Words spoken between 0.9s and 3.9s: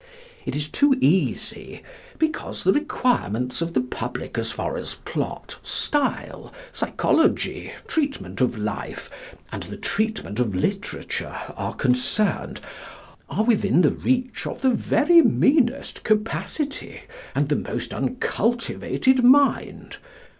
easy, because the requirements of the